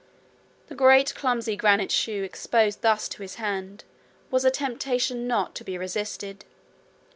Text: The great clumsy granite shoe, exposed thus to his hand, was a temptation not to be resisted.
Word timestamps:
The 0.65 0.73
great 0.73 1.13
clumsy 1.13 1.55
granite 1.55 1.91
shoe, 1.91 2.23
exposed 2.23 2.81
thus 2.81 3.07
to 3.09 3.21
his 3.21 3.35
hand, 3.35 3.83
was 4.31 4.43
a 4.43 4.49
temptation 4.49 5.27
not 5.27 5.53
to 5.53 5.63
be 5.63 5.77
resisted. 5.77 6.43